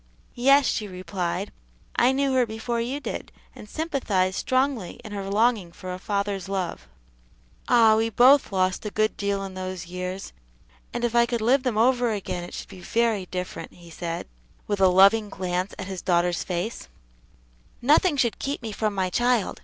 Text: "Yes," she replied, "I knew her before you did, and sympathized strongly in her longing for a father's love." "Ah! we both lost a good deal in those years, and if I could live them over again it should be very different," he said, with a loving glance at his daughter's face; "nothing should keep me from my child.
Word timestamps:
"Yes," 0.33 0.65
she 0.65 0.87
replied, 0.87 1.51
"I 1.95 2.11
knew 2.11 2.33
her 2.33 2.47
before 2.47 2.81
you 2.81 2.99
did, 2.99 3.31
and 3.55 3.69
sympathized 3.69 4.35
strongly 4.35 4.93
in 5.03 5.11
her 5.11 5.29
longing 5.29 5.71
for 5.71 5.93
a 5.93 5.99
father's 5.99 6.49
love." 6.49 6.87
"Ah! 7.67 7.95
we 7.95 8.09
both 8.09 8.51
lost 8.51 8.83
a 8.83 8.89
good 8.89 9.15
deal 9.15 9.43
in 9.43 9.53
those 9.53 9.85
years, 9.85 10.33
and 10.91 11.03
if 11.03 11.13
I 11.13 11.27
could 11.27 11.39
live 11.39 11.61
them 11.61 11.77
over 11.77 12.11
again 12.11 12.43
it 12.43 12.55
should 12.55 12.67
be 12.69 12.81
very 12.81 13.27
different," 13.27 13.73
he 13.73 13.91
said, 13.91 14.27
with 14.65 14.81
a 14.81 14.87
loving 14.87 15.29
glance 15.29 15.75
at 15.77 15.85
his 15.85 16.01
daughter's 16.01 16.43
face; 16.43 16.87
"nothing 17.79 18.17
should 18.17 18.39
keep 18.39 18.63
me 18.63 18.71
from 18.71 18.95
my 18.95 19.11
child. 19.11 19.59